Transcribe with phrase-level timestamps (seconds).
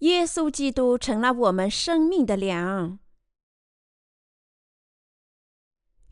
[0.00, 2.98] 耶稣基督成了我们生命的粮。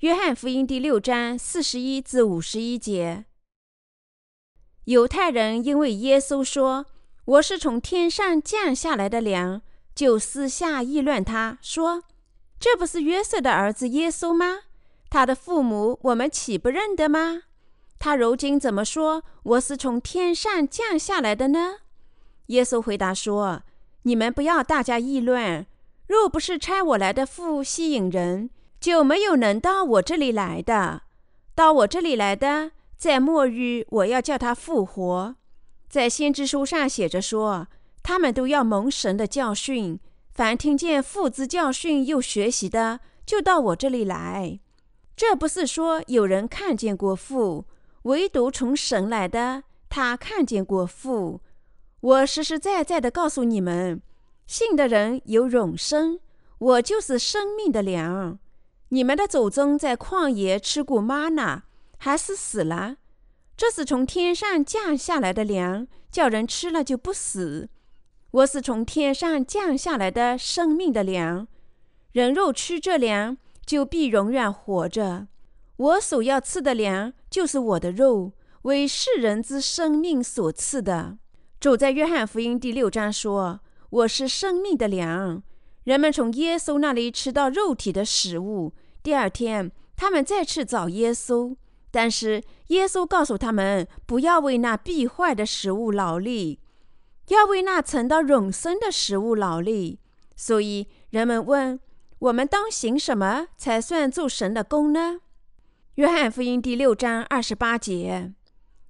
[0.00, 3.24] 约翰福音第六章四十一至五十一节，
[4.84, 6.84] 犹太人因为耶稣说
[7.24, 9.62] ：“我是从天上降下来的粮”，
[9.96, 12.04] 就私下议论他，说
[12.60, 14.64] ：“这不是约瑟的儿子耶稣吗？
[15.08, 17.44] 他的父母我们岂不认得吗？
[17.98, 21.76] 他如今怎么说我是从天上降下来的呢？”
[22.48, 23.62] 耶稣回答说
[24.08, 25.66] ：“你们不要大家议论，
[26.06, 28.48] 若不是差我来的父吸引人。”
[28.80, 31.02] 就没有能到我这里来的，
[31.56, 35.34] 到我这里来的，在末日我要叫他复活。
[35.88, 37.66] 在先知书上写着说，
[38.04, 39.98] 他们都要蒙神的教训。
[40.32, 44.60] 凡听见父子教训又学习的，就到我这里来。
[45.16, 47.64] 这不是说有人看见过父，
[48.02, 51.40] 唯独从神来的，他看见过父。
[52.00, 54.00] 我实实在在的告诉你们，
[54.48, 56.18] 信的人有永生。
[56.58, 58.40] 我就是生命的粮。
[58.88, 61.64] 你们的祖宗在旷野吃过吗哪，
[61.98, 62.96] 还是死了？
[63.56, 67.68] 这是从天上降下来的粮，叫人吃了就不死。
[68.30, 71.46] 我是从天上降下来的生命的粮，
[72.12, 75.28] 人肉吃这粮，就必永远活着。
[75.76, 78.32] 我所要吃的粮，就是我的肉，
[78.62, 81.18] 为世人之生命所赐的。
[81.60, 83.60] 主在约翰福音第六章说
[83.90, 85.42] ：“我是生命的粮。”
[85.84, 88.74] 人们从耶稣那里吃到肉体的食物。
[89.02, 91.56] 第二天，他们再去找耶稣，
[91.90, 96.60] 但是耶稣告诉他们不要为那必坏的食物劳力，
[97.28, 99.98] 要为那存到永生的食物劳力。
[100.36, 101.80] 所以人们问：
[102.18, 105.20] 我们当行什么才算做神的功呢？
[105.94, 108.34] 约翰福音第六章二十八节，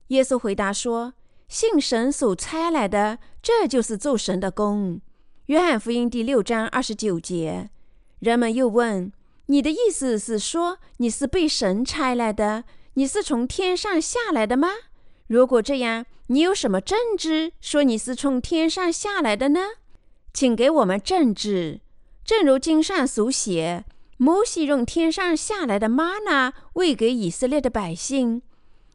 [0.09, 1.15] 耶稣回答说
[1.49, 5.01] ：“信神所差来的，这就是做神的功。”
[5.47, 7.71] 约翰福音第六章二十九节，
[8.19, 9.11] 人们又问
[9.47, 12.65] ：“你的意思是说你是被神差来的？
[12.95, 14.69] 你是从天上下来的吗？
[15.27, 19.61] 如果这样，你有什么证据说你是从天上下来的呢？
[20.35, 21.81] 请给我们证据。
[22.25, 23.87] 正如经上所写，
[24.19, 28.43] 摩西用天上下来的玛纳喂给以色列的百姓。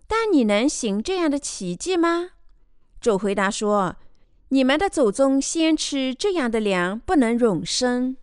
[0.05, 2.31] 但你能行这样的奇迹吗？
[3.03, 3.97] 主回答说。
[4.49, 8.15] 你们的祖宗先吃这样的粮，不能永生；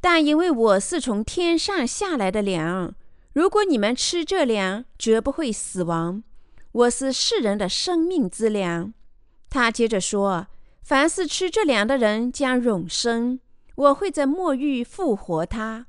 [0.00, 2.94] 但因为我是从天上下来的粮，
[3.32, 6.22] 如果你们吃这粮，绝不会死亡。
[6.70, 8.94] 我是世人的生命之粮。
[9.50, 10.46] 他接着说
[10.80, 13.40] ：“凡是吃这粮的人将永生，
[13.74, 15.86] 我会在末日复活他。”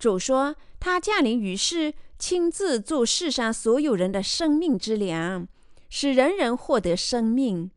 [0.00, 5.46] 主说：“他降临于世，亲自做世上所有人的生命之粮，
[5.88, 7.70] 使人人获得生命。”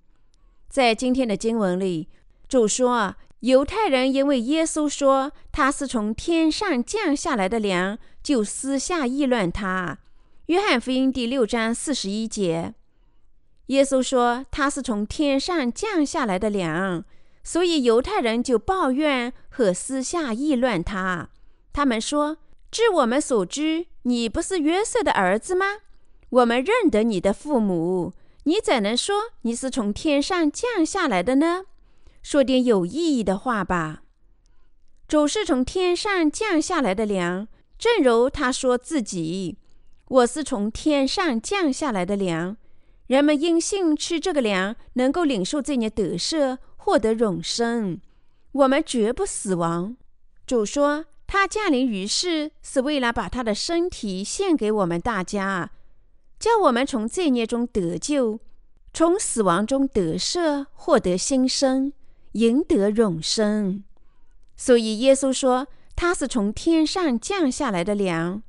[0.69, 2.07] 在今天的经文里，
[2.47, 9.97] 主说：“犹太人因为耶稣说他是从天上降下来的粮，就私下议论他。”
[10.47, 12.73] 约翰福音第六章四十一节，
[13.67, 17.05] 耶稣说他是从天上降下来的粮，
[17.43, 21.29] 所以犹太人就抱怨和私下议论他。
[21.73, 22.37] 他们说
[22.69, 25.65] ：“据我们所知，你不是约瑟的儿子吗？
[26.31, 28.11] 我们认得你的父母。”
[28.45, 31.65] 你怎能说你是从天上降下来的呢？
[32.23, 34.01] 说点有意义的话吧。
[35.07, 37.47] 主是从天上降下来的粮，
[37.77, 39.59] 正如他说自己
[40.09, 42.57] ：“我是从天上降下来的粮。”
[43.05, 48.01] 人们因信吃这个粮，能够领受这些得赦，获得永生。
[48.53, 49.95] 我们绝不死亡。
[50.47, 55.69] 主说，他降临于世是为了把他的身体献给我们大家。
[56.41, 58.39] 叫我们从罪孽中得救，
[58.91, 61.93] 从死亡中得赦，获得新生，
[62.31, 63.83] 赢得永生。
[64.57, 68.41] 所以耶稣说他是从天上降下来的粮。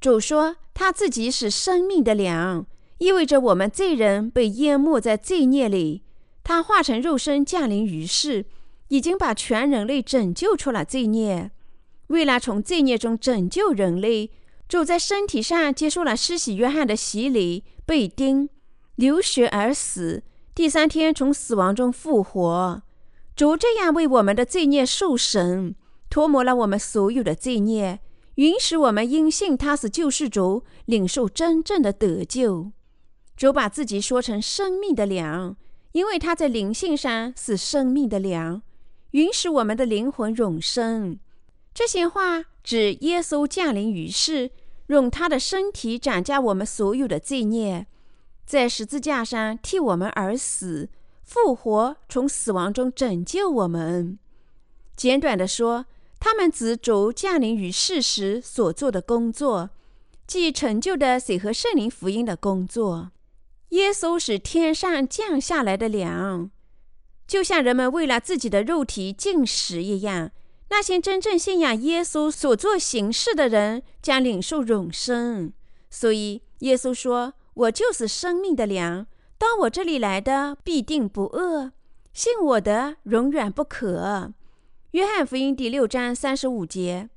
[0.00, 2.64] 主说他自己是生命的粮，
[2.98, 6.04] 意味着我们罪人被淹没在罪孽里。
[6.44, 8.44] 他化成肉身降临于世，
[8.86, 11.50] 已经把全人类拯救出了罪孽。
[12.06, 14.30] 为了从罪孽中拯救人类。
[14.72, 18.48] 主在身体上接受了施洗约翰的洗礼，被钉、
[18.94, 20.22] 流血而死，
[20.54, 22.82] 第三天从死亡中复活。
[23.36, 25.76] 主这样为我们的罪孽受审，
[26.08, 28.00] 涂抹了我们所有的罪孽，
[28.36, 32.72] 允许我们因信他是救世主，领受真正的得救。
[33.36, 35.54] 主把自己说成生命的粮，
[35.92, 38.62] 因为他在灵性上是生命的粮，
[39.10, 41.18] 允许我们的灵魂永生。
[41.74, 44.50] 这些话指耶稣降临于世。
[44.92, 47.86] 用他的身体斩加我们所有的罪孽，
[48.44, 50.90] 在十字架上替我们而死，
[51.24, 54.18] 复活，从死亡中拯救我们。
[54.94, 55.86] 简短的说，
[56.20, 59.70] 他们指主降临于世时所做的工作，
[60.26, 63.10] 即成就的水和圣灵福音的工作。
[63.70, 66.50] 耶稣是天上降下来的粮，
[67.26, 70.30] 就像人们为了自己的肉体进食一样。
[70.72, 75.52] 那些真正信仰耶稣所做行事的人，将领受永生。
[75.90, 81.72] 所以耶稣说：“我就是生命的粮，到我这里来的必定不饿，
[82.14, 84.32] 信我的永远不渴。”
[84.92, 87.10] 约翰福音第六章三十五节。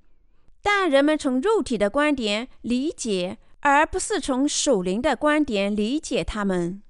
[0.61, 6.81] 但人们从肉体的观点理解，而不是从属灵的观点理解他们。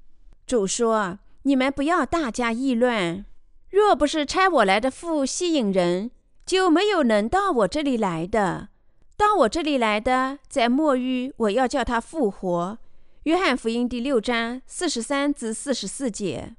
[0.47, 3.23] 主说：“你们不要大家议论，
[3.69, 6.09] 若不是差我来的父吸引人。”
[6.45, 8.69] 就没有能到我这里来的，
[9.17, 12.77] 到我这里来的，在末日我要叫他复活。
[13.23, 16.55] 约翰福音第六章四十三至四十四节。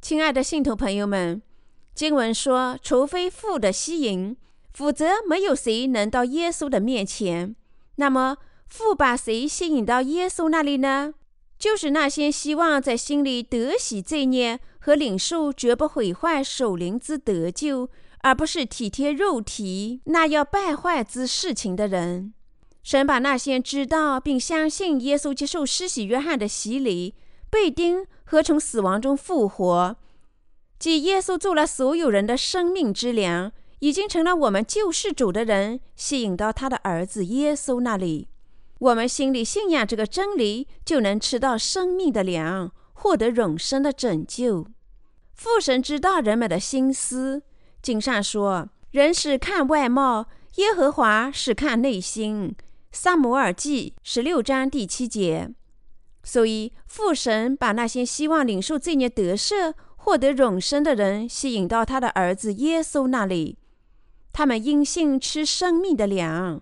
[0.00, 1.42] 亲爱的信徒朋友们，
[1.94, 4.34] 经文说，除非父的吸引，
[4.72, 7.54] 否则没有谁能到耶稣的面前。
[7.96, 8.38] 那么，
[8.68, 11.12] 父把谁吸引到耶稣那里呢？
[11.58, 17.90] 就是那些希望在心里得喜罪孽和领受绝不毁坏守灵之得救。
[18.22, 22.34] 而不是体贴肉体那要败坏之事情的人，
[22.82, 27.14] 神把那些知道并相信耶稣接受施洗约翰的洗礼、
[27.48, 29.96] 被钉和从死亡中复活，
[30.78, 38.28] 即耶稣做了所有人的生命之粮，已经成了我们救世主的人，吸引到他的儿子耶稣那里。
[38.78, 44.66] 我们心里信仰这个真理，就能吃到生命的粮，获得永生的拯救。
[45.34, 47.42] 父神知道人们的心思。
[47.82, 52.54] 经上说：“人是看外貌，耶和华是看内心。”
[52.92, 55.54] 撒母耳记十六章第七节。
[56.22, 63.56] 所以父神把那些希望领受罪孽得赦、获得永生的人吸引到他的儿子耶稣那里。
[64.32, 66.60] 他们因信吃生命的粮，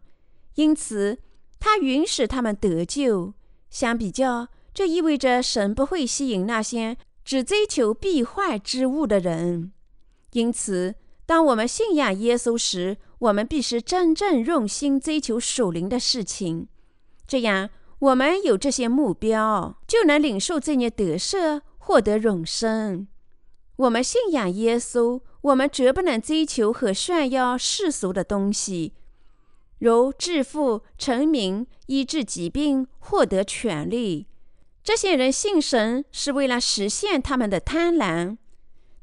[0.54, 1.18] 因此
[1.58, 3.34] 他允许他们得救。
[3.70, 9.72] 相比较，这意味着神不会吸引那些只追求必坏之物的人。
[10.32, 10.94] 因此。
[11.28, 16.68] 当我们信仰耶稣时，我们必须真正用心追求属灵的事情。
[17.26, 23.06] 这样，我们有这些目标，就能领受这些得赦，获得永生。
[23.76, 28.94] 我们信仰耶稣，我们绝不能追求和炫耀世俗的东西，
[29.80, 34.28] 如致富、成名、医治疾病、获得权利。
[34.82, 38.38] 这些人信神，是为了实现他们的贪婪。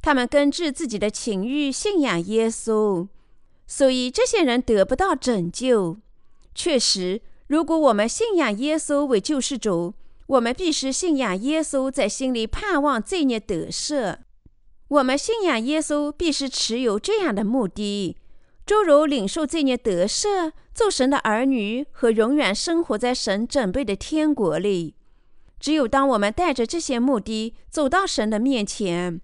[0.06, 3.08] 他们根据自己的情欲信仰耶稣，
[3.66, 5.98] 所以这些人得不到拯救。
[6.54, 9.96] 确实，如果我们信仰耶稣为救世主，
[10.28, 14.18] 我们必须信仰耶稣在心里盼望罪孽得赦。
[14.90, 18.16] 我们信仰耶稣必须持有这样的目的，
[18.64, 24.94] 诸如领受罪孽得赦、做神的儿女和永远生活在神准备的天国里。
[25.60, 29.20] 只有当我们带着这些目的走到神的面前。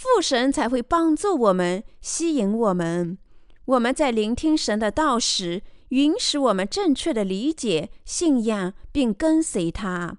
[0.00, 3.18] 父神才会帮助我们，吸引我们。
[3.66, 10.16] 我们在聆听神的道时，允许我们正确的理解、信仰并跟随他。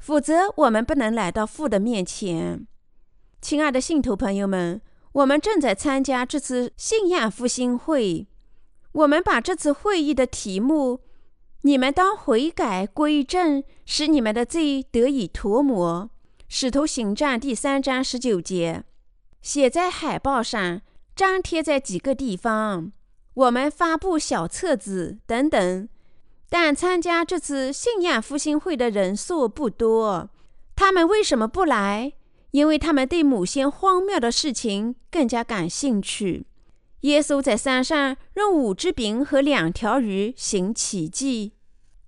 [0.00, 2.66] 否则，我们不能来到父的面前。
[3.40, 4.82] 亲爱的信徒朋友们，
[5.12, 8.26] 我们正在参加这次信仰复兴会。
[8.90, 11.02] 我们把这次会议的题目
[11.62, 16.10] “你们当悔改归正，使你们的罪得以涂抹”，
[16.48, 18.82] 使徒行传第三章十九节。
[19.42, 20.82] 写在海报上，
[21.16, 22.92] 张贴在几个地方。
[23.34, 25.88] 我们发布小册子等等，
[26.48, 30.30] 但参加这次信仰复兴会的人数不多。
[30.76, 32.12] 他们为什么不来？
[32.50, 36.46] 因为他们对某些荒谬的事情更加感兴趣。
[37.02, 41.52] 耶稣在山上用五只饼和两条鱼行奇迹。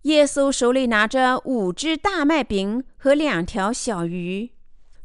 [0.02, 4.50] 耶稣手里拿着五只大麦饼和两条小鱼。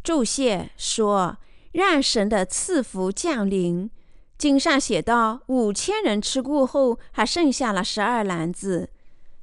[0.03, 1.37] 注解说。
[1.77, 3.91] 让神的赐福降临。
[4.35, 8.89] 经上写道：五千人吃过后，还剩下了十二篮子。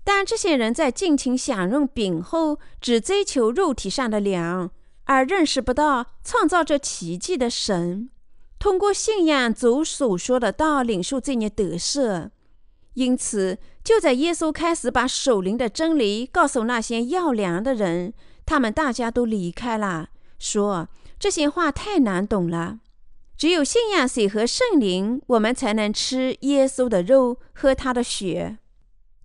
[0.02, 4.68] 但这些人在尽情享用饼后，只追求肉体上的粮，
[5.04, 8.10] 而认识不到创造这奇迹的神。
[8.58, 12.30] 通过信仰主所说的道，领受这孽得赦。
[12.94, 18.12] 因此，就在耶稣开始把守灵的真理告诉那些要粮的人，
[18.44, 20.08] 他们大家都离开了，
[20.40, 20.88] 说。
[21.24, 22.80] 这些话太难懂了。
[23.34, 28.58] 只有信仰水和圣灵，我们才能吃耶稣的肉，喝他的血。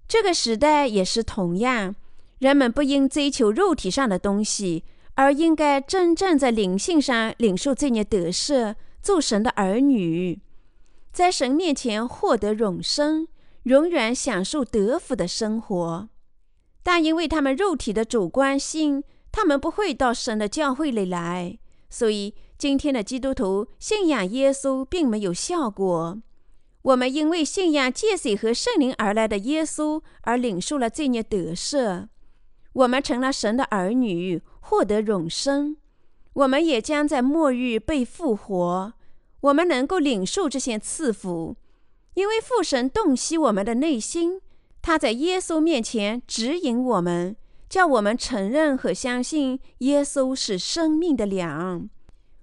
[0.08, 1.94] 这个时代也是同样，
[2.38, 10.39] 人们不应追求肉体上的东西，而应该真正在灵性上领受罪孽得赦，做神的儿女，
[11.12, 13.27] 在神面前获得永生，
[13.63, 16.08] 永远享受得福的生活。
[16.82, 19.03] 但因为他们肉体的主观性，
[19.34, 26.22] 他们不会到神的教会里来，所以今天的基督徒信仰耶稣并没有效果。
[26.84, 32.08] 我们因为信仰借水和圣灵而来的耶稣，而领受了罪孽得赦，
[32.74, 35.75] 我们成了神的儿女，获得永生。
[36.34, 38.93] 我们也将在末日被复活。
[39.41, 41.55] 我们能够领受这些赐福，
[42.13, 44.41] 因为父神洞悉我们的内心。
[44.81, 47.36] 他在耶稣面前指引我们，
[47.69, 51.88] 叫我们承认和相信耶稣是生命的粮。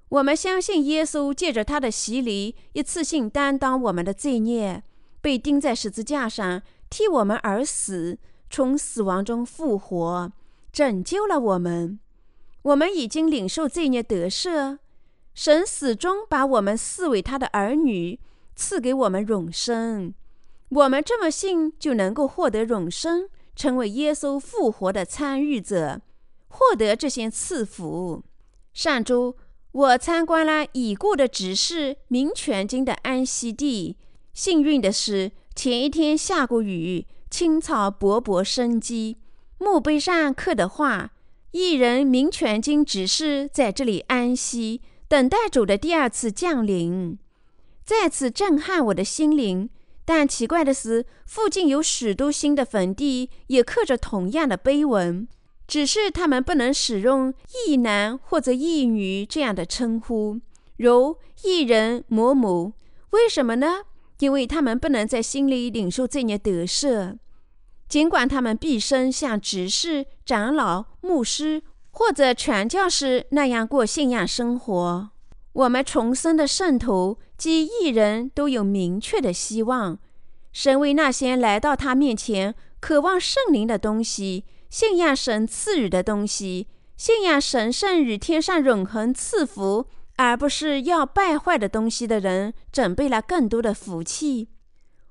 [0.08, 4.84] 我们相信耶稣借着他的洗礼，一次性担当我们的罪孽，
[5.20, 8.18] 被钉在十字架上，替我们而死，
[8.48, 10.30] 从死亡中复活，
[10.72, 11.98] 拯救了我们。
[12.62, 14.78] 我们已经领受罪孽得赦，
[15.34, 18.20] 神始终把我们视为他的儿女，
[18.54, 20.14] 赐给我们永生。
[20.68, 26.02] 我们这么信，就能够获得永生，成为耶稣复活的参与者，
[26.46, 28.22] 获得这些赐福。
[28.72, 29.34] 上周
[29.72, 33.96] 我参观了已故的执事明全经的安息地。
[34.32, 39.16] 幸运的是，前一天下过雨，青草勃勃生机。
[39.58, 41.12] 墓碑上刻的话
[41.52, 47.18] ：“一人明全经执事在这里安息，等待主的第二次降临。”
[47.82, 49.70] 再次震撼我的心灵。
[50.06, 55.26] 但奇怪的是，附近有许多新的坟地，也刻着同样的碑文，
[55.66, 57.34] 只是他们不能使用
[57.68, 60.40] “义男”或者“义女”这样的称呼，
[60.76, 62.72] 如“义人某某”。
[63.10, 63.82] 为什么呢？
[64.20, 67.18] 因为他们不能在心里领受这孽得赦，
[67.88, 75.10] 尽管他们毕生像执事、长老、牧师或者传教士那样过信仰生活。
[75.56, 79.98] 我们重生的圣徒及艺人都有明确的希望，
[80.52, 89.86] 神为那些来到他面前、渴望圣灵的东西、信仰神赐予的东西、信仰神圣与天上永恒赐福，
[90.16, 94.48] 而不是要败坏的东西的人，准备了更多的福气。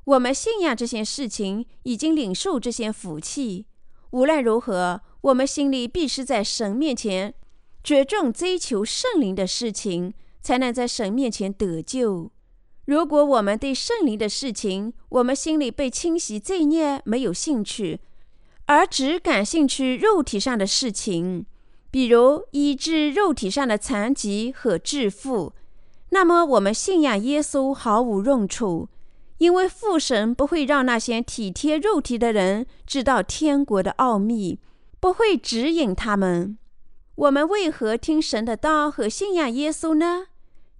[0.03, 3.65] 我们信仰这些事情，已经领受这些福气。
[4.11, 7.33] 无论如何，我们心里必须在神面前
[7.81, 10.13] 着重追求圣灵的事情。
[10.45, 12.29] 才能在神面前得救。
[12.85, 17.99] 如果我们对圣灵的事情，我们心里被清洗罪孽没有兴趣，
[18.67, 21.47] 而只感兴趣肉体上的事情，
[21.89, 25.53] 比如医治肉体上的残疾和致富，
[26.09, 28.87] 那么我们信仰耶稣毫无用处，
[29.39, 34.59] 因为父神不会让那些体贴肉体的人知道天国的奥秘，
[34.99, 36.59] 不会指引他们。
[37.15, 40.27] 我们为何听神的道和信仰耶稣呢？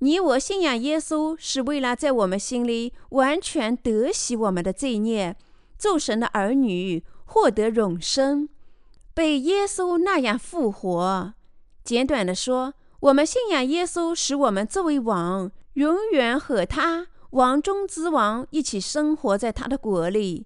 [0.06, 5.36] 你我信仰耶稣，是为了在我们心里完全得洗我们的罪孽，
[5.80, 8.48] 做神的儿女，获得永生，
[9.16, 11.34] 被耶稣那样复活。
[11.84, 20.46] 简短的说，我们信仰耶稣，使我们作为王，永远和他王中之王一起生活在他的国里。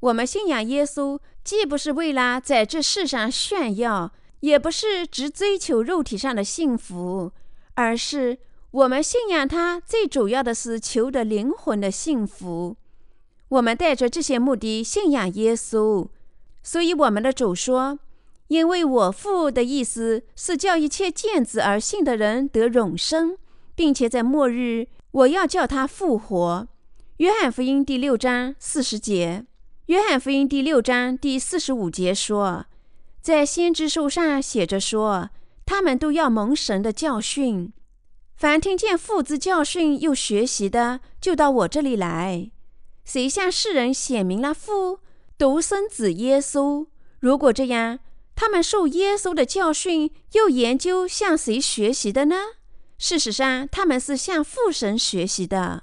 [0.00, 7.30] 我们信仰耶稣，既不是为了在这世上炫耀，也不是只追求肉体上的幸福，
[7.74, 8.38] 而是。
[8.70, 12.76] 我们信仰他，最主要的是求得灵魂的幸福。
[13.48, 16.08] 我们带着这些目的信仰耶稣，
[16.62, 17.98] 所以我们的主说
[18.48, 23.38] ：“因为我父的意思是叫一切见子而信的人得永生，
[23.74, 26.68] 并且在末日我要叫他复活。”
[27.16, 29.46] 约翰福音第六章四十节。
[29.86, 32.66] 约翰福音第六章第四十五节说
[33.22, 35.30] ：“在先知书上写着说，
[35.64, 37.72] 他们都要蒙神的教训。”
[38.38, 42.52] 凡听见父子教训又学习的，就到我这里来。
[43.04, 45.00] 谁向世人显明了父
[45.36, 46.86] 独生子耶稣？
[47.18, 47.98] 如果这样，
[48.36, 52.36] 他们受耶稣的教训又研究向谁学习的呢？
[52.96, 55.82] 事实上，他们是向父神学习的。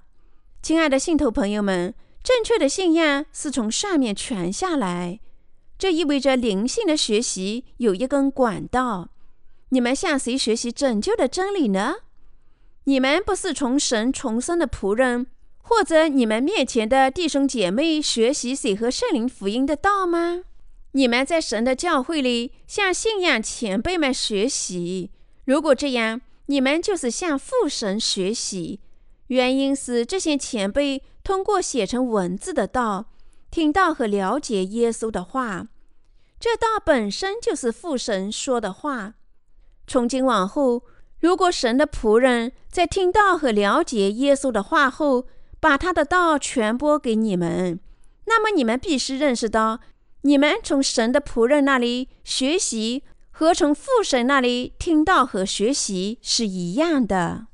[0.62, 1.93] 亲爱的信徒朋友们，
[2.24, 5.19] 正确的信仰是从上面传下来，
[5.77, 9.09] 这意味着灵性的学习有一根管道。
[9.69, 11.95] 你们向谁学习拯救的真理呢？
[12.86, 15.27] 你们不是从神重生的仆人，
[15.62, 20.44] 或者你们面前的弟兄姐妹学习水和圣灵福音的道吗？
[20.92, 25.12] 你们在神的教会里向信仰前辈们学习。
[25.46, 28.80] 如果这样，你们就是向父神学习。
[29.27, 33.08] 原因是这些前辈通过写成文字的道，
[33.50, 35.68] 听到和了解耶稣的话。
[36.39, 39.15] 这道本身就是父神说的话。
[39.88, 40.84] 从今往后，
[41.25, 45.25] 如果神的仆人在听到和了解耶稣的话后，
[45.60, 47.79] 把他的道传播给你们，
[48.25, 49.79] 那么你们必须认识到，
[50.22, 53.01] 你们从神的仆人那里学习
[53.32, 57.48] 和从父神那里听到和学习是一样的，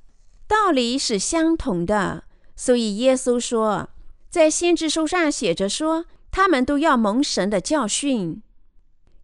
[0.49, 2.25] 道理是相同的。
[2.57, 3.87] 所以耶稣说，
[4.29, 8.43] 在先知书上写着说，他们都要蒙神的教训。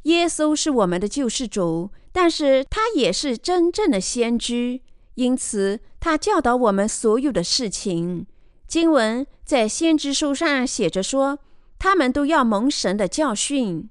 [0.04, 4.82] 耶稣是我们的救世主，但是他也是真正的先知，
[5.14, 8.26] 因此他教导我们所有的事情。
[8.68, 11.38] 经文在先知书上写着说，
[11.78, 13.88] 他们都要蒙神的教训，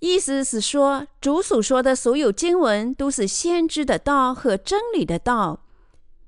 [0.00, 5.64] 意思是说，主所说的所有经文都是先知的道和真理的道。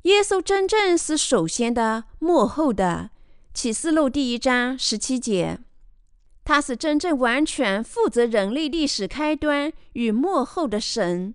[0.04, 3.10] 耶稣真正是首先的、幕后的。
[3.52, 5.58] 启示录第一章十七节。
[6.52, 11.32] 他是真正完全负责人类历史开端与幕后的神，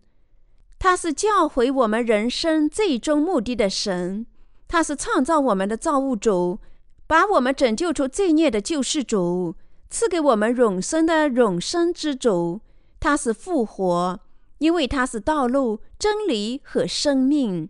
[0.77, 4.25] 他是教诲我们人生最终目的的神，
[4.67, 6.60] 他是创造我们的造物主，
[7.07, 9.55] 把我们拯救出罪孽的救世主，
[9.89, 12.60] 赐给我们永生的永生之主。
[13.00, 14.19] 他是复活，
[14.57, 17.69] 因为他是道路、真理和生命。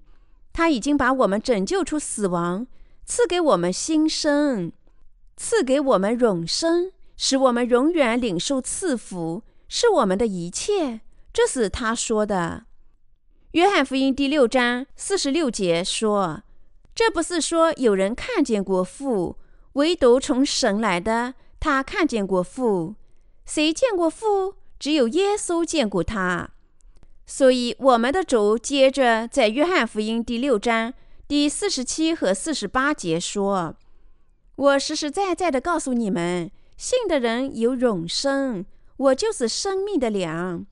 [0.52, 2.66] 他已经把我们拯救出死亡，
[3.06, 4.72] 赐给我们新生，
[5.38, 6.92] 赐给我们永生。
[7.18, 11.02] 使我们永远领受赐福，是我们的一切。
[11.34, 12.66] 这是他说的。
[13.52, 16.44] 约翰福音第六章四十六节说
[16.94, 19.38] ：“这不是说有人看见过父，
[19.74, 22.96] 唯独从神来的，他看见过父。
[23.46, 24.56] 谁见过父？
[24.78, 26.50] 只有耶稣见过他。
[27.26, 30.94] 所以，我们的主接着在约翰福音第六章
[31.28, 33.76] 第四十七和四十八节说
[34.56, 38.66] ：‘我实实在在的告诉你们。’”信的人有永生，
[38.98, 40.66] 我就是生命的粮。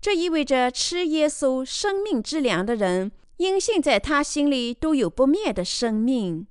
[0.00, 6.46] 这意味着吃耶稣生命之粮的人，因信在他心里都有不灭的生命。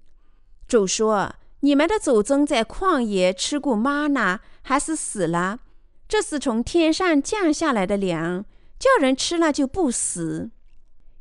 [0.67, 5.59] 主说：“你们的祖宗在旷野吃过玛纳，还是死了？
[6.07, 8.43] 这是从天上降下来的粮，
[8.77, 10.49] 叫人吃了就不死。”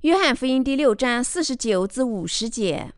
[0.03, 2.93] 约翰福音第六章四十九至五十节。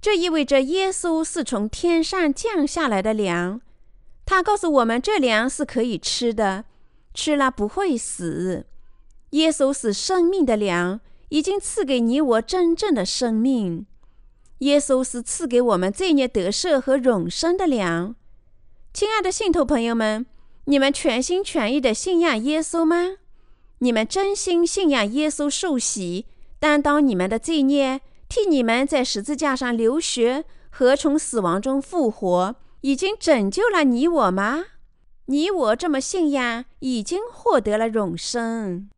[0.00, 3.60] 这意味着耶稣是从天上降下来的粮。
[4.30, 6.66] 他告诉我们，这粮是可以吃的，
[7.14, 8.66] 吃了不会死。
[9.30, 13.86] 耶稣是生命的粮，已经赐给你我真正的生命。
[14.58, 18.14] 耶稣是赐给我们罪孽得赦和永生的粮。
[18.92, 20.26] 亲爱的信徒朋友们，
[20.66, 23.16] 你们全心全意的信仰耶稣吗？
[23.78, 26.26] 你们真心信仰耶稣受洗，
[26.58, 32.56] 担当你们的罪孽，替你们在十字架上流血和从死亡中复活？
[32.82, 34.64] 已经拯救了你我吗？
[35.26, 38.88] 你我这么信仰，已经获得了永生。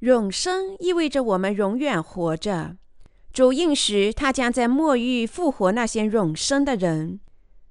[0.00, 2.76] 永生意味着我们永远活着。
[3.32, 7.20] 主应许他将在末日复活那些永生的人。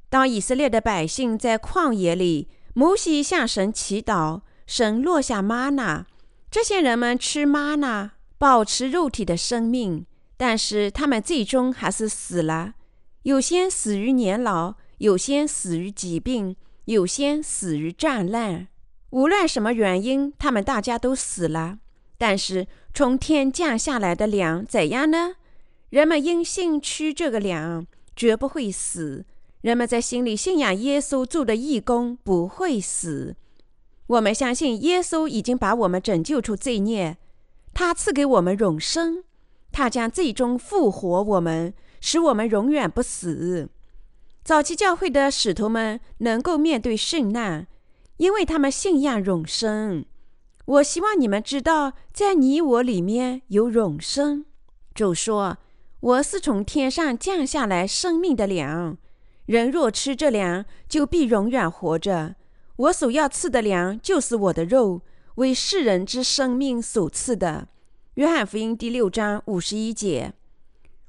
[0.10, 6.06] 当以色列的百姓在旷野里，摩西向神祈祷，神落下玛纳，
[6.52, 10.06] 这些人们吃玛纳，保持肉体的生命，
[10.38, 12.74] 但是他们最终还是死了。
[13.24, 16.56] 有些死于年老，有些死于疾病，
[16.86, 18.68] 有些死于战乱。
[19.10, 21.80] 无论什么原因，他们大家都死了。
[22.18, 25.36] 但是从天降下来的粮怎样呢？
[25.90, 29.26] 人们因信吃这个粮，绝不会死。
[29.62, 33.36] 人们在心里信仰耶稣做的义工，不会死。
[34.08, 37.18] 我们相信耶稣已经把我们拯救出罪孽，
[37.74, 39.24] 他赐给我们永生，
[39.72, 41.74] 他将最终复活我们。
[42.06, 43.70] 使我们永远不死。
[44.44, 47.66] 早期教会的使徒们能够面对圣难，
[48.18, 50.04] 因为他们信仰永生。
[50.66, 54.44] 我希望你们知道，在你我里面有永生。
[54.94, 55.60] 主说
[56.02, 58.98] ：“我是从天上降下来生命的粮，
[59.46, 62.36] 人若吃这粮，就必永远活着。
[62.76, 65.04] 我所要赐的粮，就是我的肉，
[65.36, 67.70] 为世人之生命所赐的。”
[68.16, 70.34] 约翰福音第六章五十一节。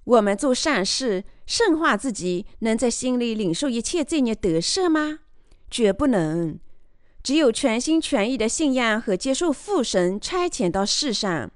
[0.04, 5.20] 我们做善事，圣化自己，能在心里领受一切罪孽得赦吗？
[5.70, 6.58] 绝不能。
[7.22, 11.50] 只有全心全意的信仰和接受父神差遣到世上，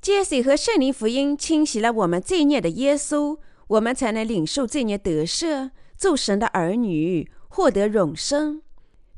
[0.00, 8.62] 接受和圣灵福音清洗了我们罪孽的耶稣，我们才能领受罪孽得赦，做神的儿女，获得永生。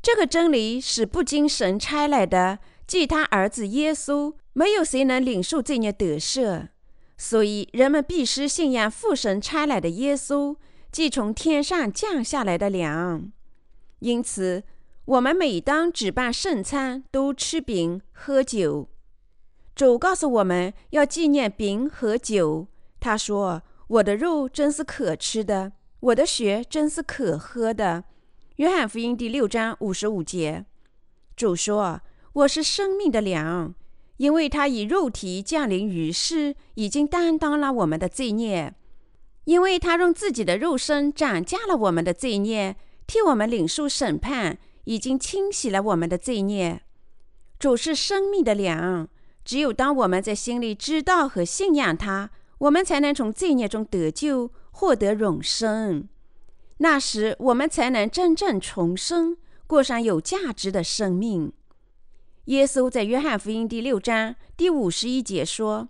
[0.01, 6.67] 这个真理是不经神差来的，即他儿子耶稣，没有谁能领受罪孽得赦。
[7.17, 10.55] 所以，人们必须信仰父神差来的耶稣，
[10.91, 13.31] 即从天上降下来的粮。
[13.99, 14.63] 因此，
[15.05, 18.87] 我们每当举办圣餐，都吃饼喝酒。
[19.73, 22.67] 主告诉我们要纪念饼和酒。
[22.99, 28.03] 他说：“我的肉真是可吃的，我的血真是可喝的。”
[28.57, 30.65] 约翰福音第六章五十五节。
[31.35, 32.01] 主说
[32.33, 33.73] ：“我是生命的粮，
[34.17, 38.73] 因为他以肉体降临于世，已经担当了我们的罪孽；
[39.45, 42.75] 因为他用自己的肉身涨价了我们的罪孽，
[43.07, 46.81] 替我们领受审判，已经清洗了我们的罪孽。
[47.57, 49.07] 主是生命的粮。”
[49.47, 56.09] 只有当我们在心里知道和信仰他，我们才能从罪孽中得救，获得永生。
[56.79, 61.53] 那时，我们才能真正重生，过上有价值的生命。
[62.47, 65.89] 耶稣在约翰福音第六章第五十一节说：“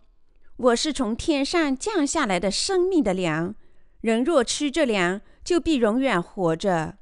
[0.57, 3.53] 我是从天上降下来的生命的粮，
[4.01, 6.97] 人若吃这粮，就必永远活着。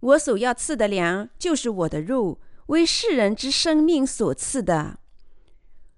[0.00, 4.98] 我所要赐的粮，就是我的肉，为世人之生命所赐的。”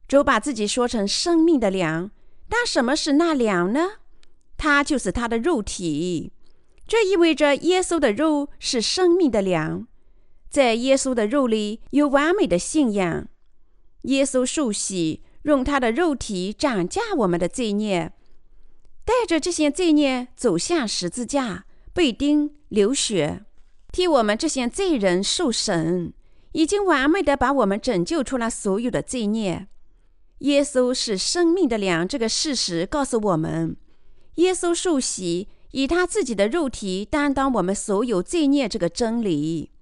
[0.09, 2.11] 主把自己说成生命的粮，
[2.49, 3.91] 但什么是那粮呢？
[4.57, 6.33] 它就是他的肉体。
[6.85, 9.87] 这意味着耶稣的肉是生命的粮，
[10.51, 13.29] 在耶稣的肉里有完美的信仰。
[14.03, 18.13] 耶稣受洗，用他的肉体涨价我们的罪孽，
[19.05, 23.45] 带着这些罪孽走向十字架，被钉流血，
[23.93, 26.13] 替我们这些罪人受审，
[26.53, 29.67] 已经完美的把我们拯救出了所有的罪孽。
[30.39, 33.77] 耶稣是生命的粮，这个事实告诉我们，
[34.37, 39.73] 耶稣受洗，以他自己的肉体担当我们所有罪孽，这个真理。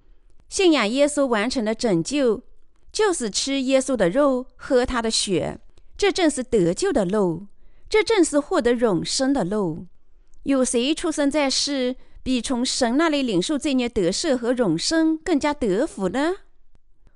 [0.48, 2.42] 信仰耶稣完成的拯救，
[2.92, 5.58] 就是吃耶稣的肉，喝他的血，
[5.96, 7.46] 这正是得救的路，
[7.88, 9.86] 这正是获得永生的路。
[10.44, 16.34] 有谁出生在世，比从神那里领受罪孽得赦和永生更加得福呢？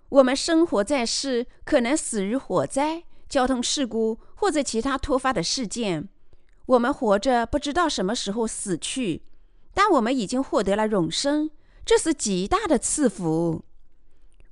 [0.08, 3.04] 我们生活在世，可能死于火灾。
[3.28, 6.08] 交通事故或者其他突发的事件，
[6.66, 9.22] 我们活着不知道什么时候死去，
[9.72, 11.48] 但我们已经获得了永生，
[11.90, 13.64] 这是极大的赐福。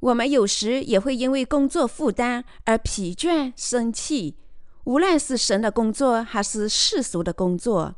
[0.00, 4.34] 我们有时也会因为工作负担而疲倦、生气，
[4.82, 7.94] 无论是神的工作还是世俗的工作。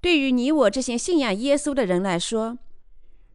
[0.00, 2.56] 对于你我这些信仰耶稣的人来说，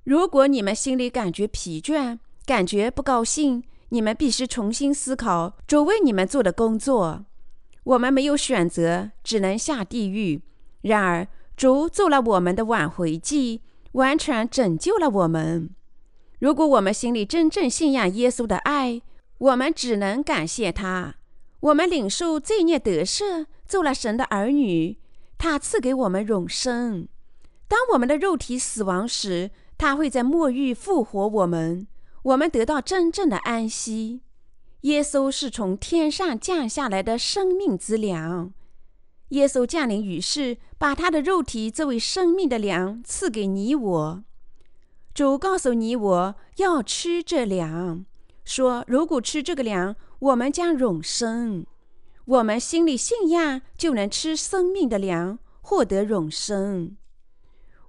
[0.05, 7.25] 如果你们心里感觉疲倦，感觉不高兴，你们必须重新思考主为你们做的工作。
[7.83, 10.41] 我们没有选择，只能下地狱。
[10.81, 13.61] 然而，主做了我们的挽回祭，
[13.93, 15.69] 完全拯救了我们。
[16.39, 19.01] 如果我们心里真正信仰耶稣的爱，
[19.37, 21.15] 我们只能感谢他。
[21.59, 24.97] 我们领受罪孽得赦，做了神的儿女。
[25.39, 27.07] 他赐给我们永生。
[27.67, 31.87] 当我们的肉体死亡时，他会在末日复活我们。
[32.23, 34.21] 我们得到真正的安息。
[34.81, 38.53] 耶稣是从天上降下来的生命之粮。
[39.29, 44.23] 耶稣降临于世，把他的肉体作为生命的粮赐给你我。
[45.13, 48.05] 主告诉你我要吃这粮，
[48.43, 51.65] 说如果吃这个粮，我们将永生。
[52.25, 56.95] 我们心里信仰，就能吃生命的粮，获得永生。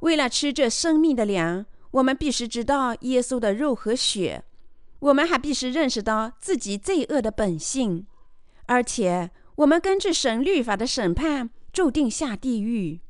[0.00, 1.66] 为了吃这生命的粮。
[1.92, 4.44] 我们必须知道耶稣的肉和血，
[4.98, 8.06] 我们还必须认识到自己罪恶的本性，
[8.66, 13.00] 而且我们根据神律法的审判，注定下地狱。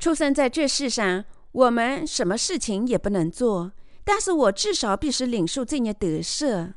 [0.00, 3.70] 出生在这世上，我们什么事情也不能做，
[4.02, 6.74] 但是我至少必须领受罪孽得赦。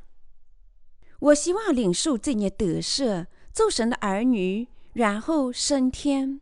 [1.20, 6.40] 我希望领受罪孽得赦，做神的儿女，然后升天。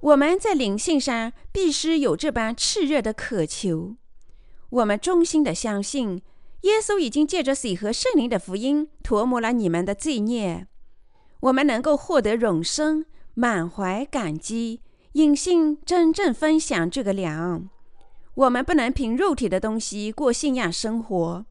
[0.00, 3.94] 我们在灵性上必须有这般炽热的渴求。
[4.70, 6.20] 我们衷心的相信，
[6.62, 10.66] 耶稣已经借着水和圣灵的福音涂抹了你们的罪孽。
[11.40, 14.80] 我们能够获得永生，满怀感激，
[15.12, 17.68] 隐性真正分享这个粮。
[18.34, 21.46] 我们不能凭肉体的东西过信仰生活。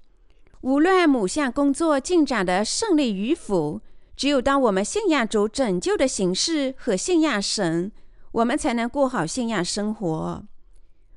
[0.61, 3.81] 无论某项工作进展的顺利与否，
[4.15, 7.91] 只有当我们信仰主拯救的形式和信仰神。
[8.33, 10.43] 我们才能过好信仰生活。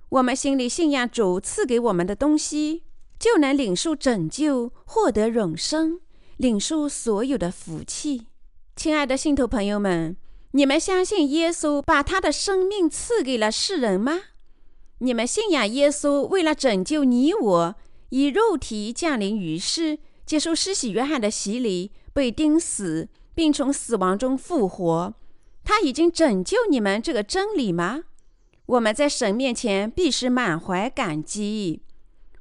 [0.08, 2.84] 我们心里信仰主赐给我们的东西，
[3.18, 6.00] 就能领受拯救，获得永生，
[6.36, 8.26] 领受所有的福气。
[8.82, 10.16] 亲爱的信徒朋友们，
[10.52, 14.18] 你们相信耶稣把他的生命赐给了世人吗？
[15.00, 17.74] 你们信仰耶稣为了拯救你我，
[18.08, 25.14] 以肉体降临于世，接受施洗约翰的洗礼，被钉死，并从死亡中复活。
[25.62, 28.04] 他已经拯救你们这个真理吗？
[28.64, 31.82] 我们在神面前必须满怀感激，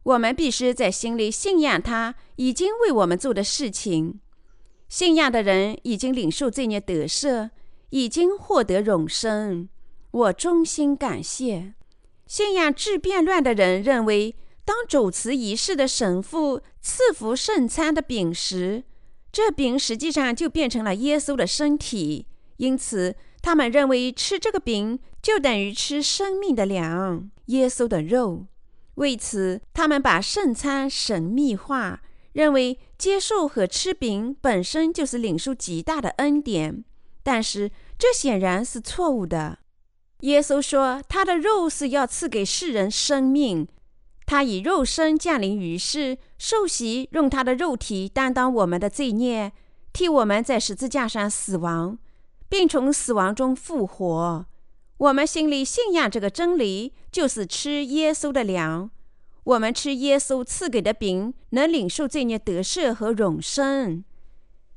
[0.03, 4.21] 我们必须在心里信仰他已经为我们做的事情。
[4.89, 7.51] 信仰的人已经领受罪孽得赦，
[7.91, 9.69] 已经获得永生。
[10.09, 11.75] 我衷心感谢。
[12.25, 18.83] 信仰治变乱的人认为，当主持仪式的神父赐福圣餐的饼时，
[19.31, 22.25] 这饼实际上就变成了耶稣的身体。
[22.57, 28.47] 因此，他们认为吃这个饼就等于吃生命的粮——耶稣的肉。
[28.95, 32.01] 为此，他们把圣餐神秘化。
[32.33, 36.83] 认为接受和吃饼本身就是领受极大的恩典，
[37.23, 39.59] 但是这显然是错误的。
[40.19, 43.65] 耶稣说，他的肉是要赐给世人生命，
[44.25, 49.53] 他以肉身降临于世，受洗，用他的肉体担当我们的罪孽，
[49.93, 51.97] 替我们在十字架上死亡，
[52.49, 54.45] 并从死亡中复活。
[54.97, 58.91] 我们心里信仰这个真理，就是吃耶稣的粮。
[59.49, 64.03] 我们吃耶稣赐给的饼，能领受罪孽得赦和永生。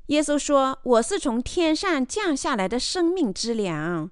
[0.07, 4.11] 耶稣说：“我是从天上降下来的生命之粮，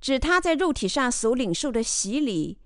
[0.00, 2.56] 指他在肉体上所领受的洗礼。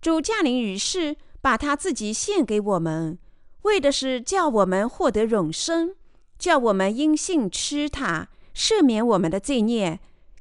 [0.00, 3.18] 主降临于世，把他自己献给我们，
[3.62, 5.96] 为的是叫我们获得永生，
[6.38, 9.98] 叫我们因信吃他，赦免我们的罪孽。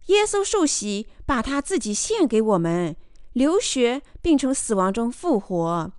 [0.08, 2.96] 耶稣受洗，把他自己献给我们，
[3.34, 5.92] 流血，并从死亡中复活。”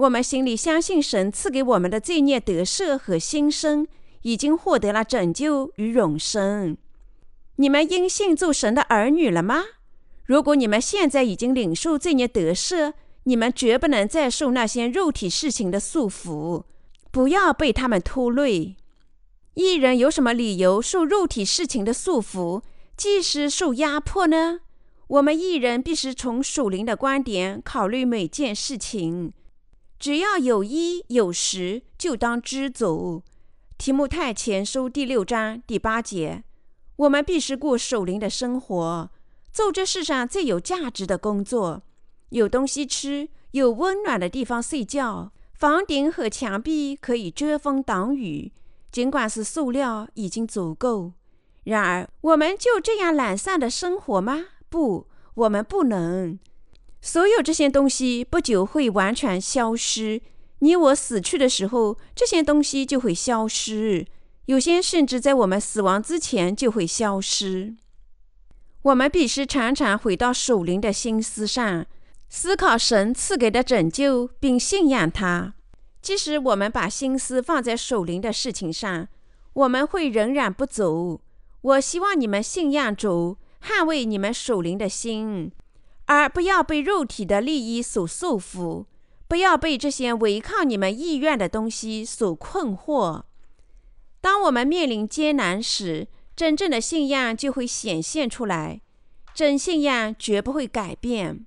[0.00, 3.86] 我们心里相信神赐给我们的罪孽得赦和新生，
[4.22, 6.74] 已经获得了拯救与永生。
[7.56, 9.62] 你们因信做神的儿女了吗？
[10.24, 16.62] 如果你们现在已经领受罪孽得赦，你们绝不能再受那些肉体事情的束缚，
[17.10, 18.76] 不要被他们拖累。
[19.52, 22.62] 一人有什么理由受肉体事情的束缚，
[22.96, 24.60] 即使受压迫呢？
[25.08, 29.34] 我们一人必须从属灵的观点考虑每件事情。
[30.00, 33.22] 只要有衣有食，就当知足。
[33.76, 36.42] 提目太前书第六章第八节。
[36.96, 39.10] 我们必须过守灵的生活，
[39.52, 41.82] 做这世上最有价值的工作。
[42.30, 48.52] 有东西吃，有温暖的地方睡觉，房顶和墙壁可以遮风挡雨，
[48.90, 51.12] 尽管是塑料已经足够。
[51.64, 54.46] 然而，我们就这样懒散的生活吗？
[54.70, 56.38] 不，我们不能。
[57.00, 60.20] 所有这些东西不久会完全消失。
[60.60, 64.06] 你我死去的时候，这些东西就会消失。
[64.46, 67.76] 有些甚至在我们死亡之前就会消失。
[68.82, 71.86] 我们必须常常回到守灵的心思上，
[72.28, 75.54] 思考神赐给的拯救，并信仰他。
[76.02, 79.08] 即使我们把心思放在守灵的事情上，
[79.52, 81.20] 我们会仍然不走。
[81.60, 85.52] 我希望你们信仰主，捍卫你们守灵的心。
[86.10, 88.84] 而不要被肉体的利益所束缚，
[89.28, 93.22] 不要被这些违抗你们意愿的东西所困惑。
[94.20, 98.80] 当我们面临艰难时，真正的信仰就会显现出来。
[99.32, 101.46] 真信仰绝不会改变。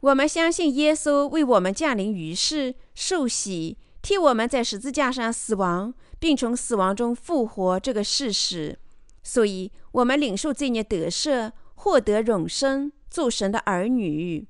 [0.00, 8.78] 我们相信耶稣为我们降临于世，受洗，替我们在十字架上死亡，并从死亡中复活这个事实。
[9.22, 12.92] 所以，我们领受罪孽得赦，获得永生。
[13.10, 14.46] 做神的儿女，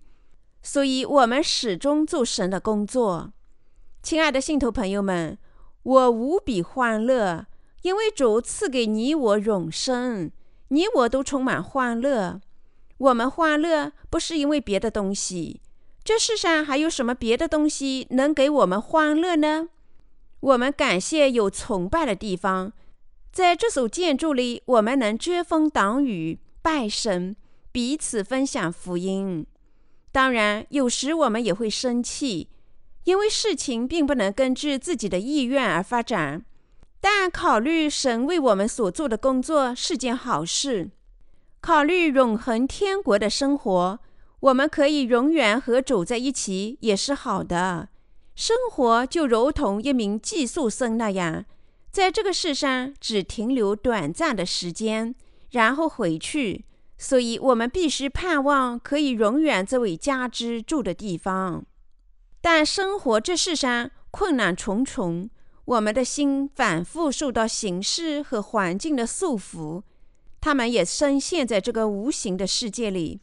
[0.62, 3.33] 所以我们始终做神的工作。
[4.03, 5.38] 亲爱的信徒朋友们，
[5.83, 7.47] 我无比欢乐，
[7.83, 10.31] 因为主赐给你我永生，
[10.68, 12.40] 你我都充满欢乐。
[12.99, 15.61] 我们欢乐不是因为别的东西，
[16.03, 19.68] 这世上还有什么别的东西能给我们欢乐呢？
[20.40, 22.73] 我们感谢有崇拜的地方，
[23.33, 27.37] 在这所建筑里，我们能遮风挡雨，拜神。
[27.79, 29.47] 彼此分享福音。
[30.11, 32.49] 当然，有时我们也会生气，
[33.05, 36.45] 因为事情并不能根据自己的意愿而发展。
[37.01, 40.91] 但考虑神为我们所做的工作是件好事。
[41.61, 44.01] 考虑永恒天国的生活，
[44.41, 47.91] 我们可以永远和主在一起，也是好的。
[48.35, 51.45] 生活就如同一名寄宿生那样，
[51.93, 55.14] 在这个世上只停留短暂的时间，
[55.53, 56.64] 然后回去。
[56.99, 61.65] 所以，我们必须盼望可以永远这位家之住的地方。
[62.41, 65.31] 但生活这世上困难重重，
[65.65, 69.83] 我们的心反复受到形势和环境的束缚，
[70.41, 73.21] 他们也深陷在这个无形的世界里。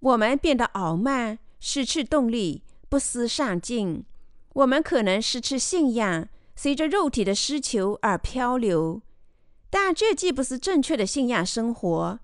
[0.00, 4.04] 我们变得傲慢，失去动力，不思上进。
[4.54, 9.00] 我们可能失去信仰，随着肉体的需求而漂流。
[9.70, 12.18] 但这既不是正确的信仰生活。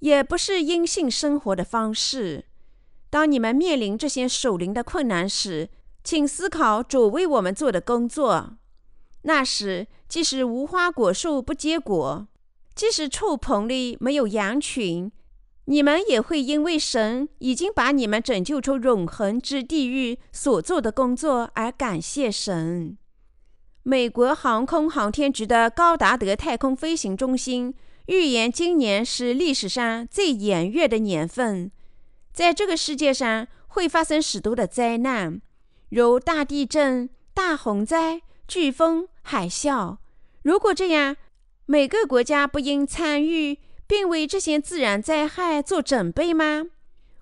[0.00, 2.44] 也不是阴性生活的方式。
[3.08, 5.70] 当你们面临这些守灵的困难时，
[6.04, 8.56] 请思考主为我们做的工作。
[9.22, 12.28] 那时，即使无花果树不结果，
[12.74, 15.10] 即使畜棚里没有羊群，
[15.64, 22.96] 你们也会因为神已经把你们拯救出永恒之地狱所做的工作而感谢神。
[23.82, 27.74] 美国航空航天局的高达德太空飞行中心
[28.06, 31.72] 预言，今年是历史上最炎热的年份，
[32.32, 35.40] 在这个世界上会发生许多的灾难，
[35.88, 39.96] 如大地震、大洪灾、飓风、海啸。
[40.42, 41.16] 如果这样，
[41.66, 46.66] 每个国家不应参与，并为这些自然灾害做准备吗？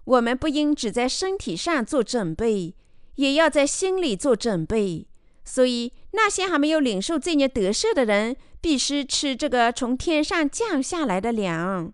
[0.05, 2.75] 我们不应只在身体上做准备，
[3.15, 5.09] 也要在心里做准备。
[5.47, 11.93] 所以，那些还没有领受罪孽得赦的人，必须吃这个从天上降下来的粮；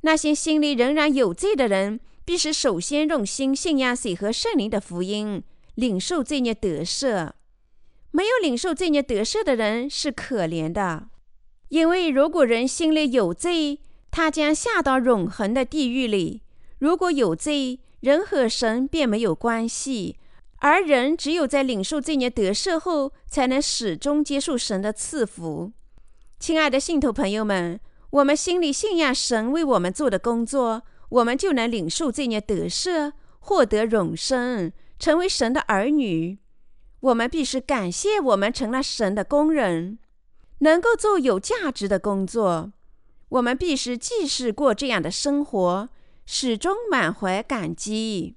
[0.00, 5.44] 那些心里仍然有罪的人，必须首先用心信仰水和圣灵的福音，
[5.76, 7.30] 领受罪孽得赦。
[8.10, 11.10] 没有领受罪孽得赦的人是可怜的，
[11.68, 13.78] 因为如果人心里有罪，
[14.10, 16.40] 他将下到永恒的地狱里；
[16.80, 20.16] 如果有罪，人和神便没有关系。
[20.56, 25.70] 而人只有在领受罪孽得赦后，才能始终接受神的赐福。
[26.38, 36.38] 亲爱的信徒朋友们，我们心里信仰神为我们做的工作，我们就能领受罪孽得赦，获得永生，成为神的儿女。
[37.00, 39.98] 我们必须感谢我们成了神的工人，
[40.58, 42.72] 能够做有价值的工作。
[43.30, 45.88] 我们必须继续过这样的生活，
[46.26, 48.36] 始终满怀感激。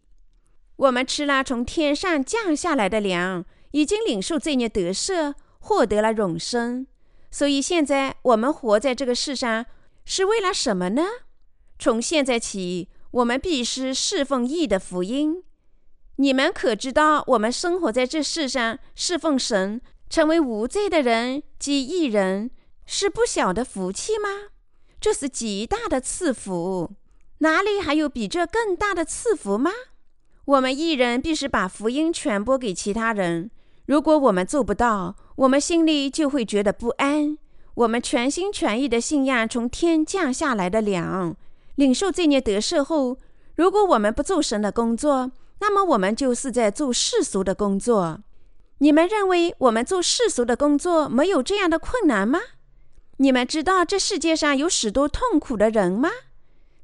[0.77, 6.87] 我们吃了从天上降下来的粮，已经领受罪孽得赦，获得了永生。
[7.37, 9.63] 所以现在我们活在这个世上，
[10.05, 11.03] 是为了什么呢？
[11.77, 15.43] 从现在起，我们必须侍奉义的福音。
[16.15, 22.49] 你们可知道，我们生活在这世上，侍奉神，成为无罪的人及义人，
[22.87, 24.29] 是不小的福气吗？
[24.99, 26.89] 这是极大的赐福，
[27.37, 29.69] 哪里还有比这更大的赐福吗？
[30.45, 33.51] 我们一人必须把福音传播给其他人。
[33.85, 37.37] 如果我们做不到，我们心里就会觉得不安。
[37.75, 41.35] 我们全心全意的信仰从天降下来的粮，
[41.75, 43.17] 领受罪孽得赦后，
[43.55, 48.21] 如果我们不做神的工作，那么我们就是在做世俗的工作。
[48.79, 52.39] 你们认为我们做世俗的工作没有这样的困难吗？
[53.17, 56.09] 你们知道这世界上有许多痛苦的人吗？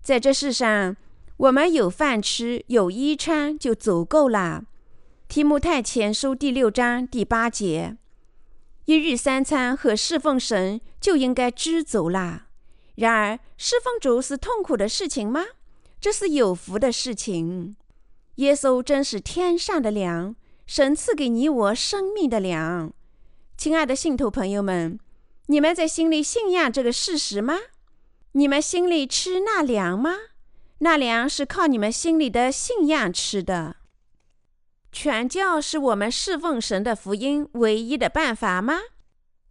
[0.02, 0.96] 在这世上。
[1.38, 4.64] 我们有饭吃，有衣穿，就足够了。
[5.28, 7.98] 提摩太前书第六章第八节：
[8.86, 12.48] 一日三餐和侍奉神就应该知足啦。
[12.96, 15.46] 然而，侍奉主是痛苦的事情吗？
[16.02, 17.76] 这是有福的事情。
[18.36, 22.92] 耶稣真是天上的粮，神赐给你我生命的粮。
[23.56, 25.00] 亲爱的信徒朋友们，
[25.46, 27.58] 你们在心里信仰这个事实吗？
[28.34, 30.16] 你们心里吃那粮吗？
[30.80, 33.78] 那粮是靠你们心里的信仰吃的。
[34.94, 38.80] 传教是我们侍奉神的福音唯一的办法吗？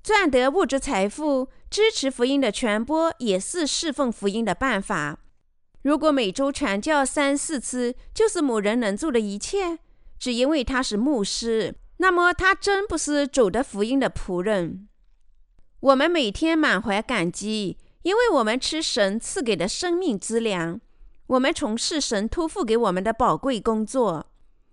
[0.01, 5.19] 赚得物质财富支持福音的传播也是侍奉福音的办法。
[5.83, 9.81] 如果每周传教三四次就是某人能做的一切，
[10.17, 14.87] 只因为他是牧师，那么他真不是主的福音的仆人。
[15.81, 20.81] 我们每天满怀感激，因为我们吃神赐给的生命之粮。
[21.27, 24.27] 我们从事神托付给我们的宝贵工作，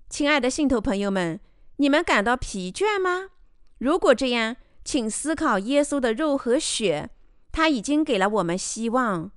[0.10, 1.40] 亲爱的信徒朋友们，
[1.78, 3.30] 你们感到疲倦吗？
[3.78, 7.12] 如果这样，请思考耶稣的肉和血，
[7.52, 9.32] 他已经给了我们希望。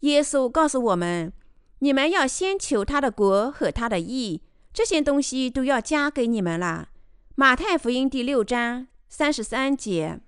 [0.00, 1.32] 耶稣告诉我们
[1.80, 4.40] ：“你们要先求他的国和他的义，
[4.72, 6.88] 这些东西都要加给你们了。”
[7.36, 10.20] 马太福音第六章三十三节。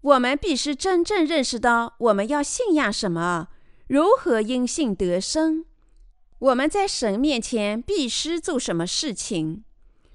[0.00, 3.48] 我们必须真正认识到我们要信仰什么。
[3.88, 5.66] 如何因信得生？
[6.42, 9.62] 我们在神面前必须做什么事情？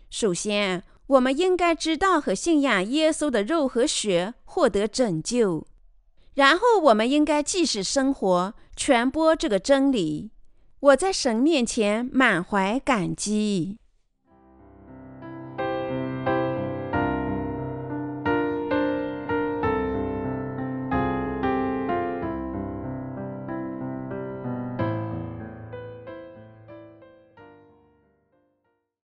[0.09, 5.65] 首先，我们应该知道和信仰耶稣的肉和血，获得拯救。
[6.33, 10.31] 然后，我们应该继续生活，传播这个真理。
[10.81, 13.77] 我在神面前满怀感激。